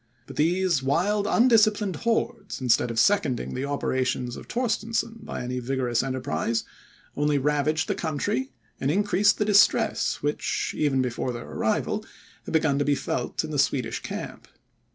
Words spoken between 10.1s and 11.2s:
which, even